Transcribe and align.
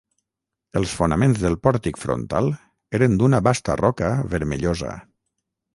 Els 0.79 0.93
fonaments 0.99 1.43
del 1.43 1.57
pòrtic 1.67 2.01
frontal 2.05 2.49
eren 3.01 3.21
d'una 3.21 3.45
basta 3.51 3.79
roca 3.87 4.13
vermellosa. 4.35 5.01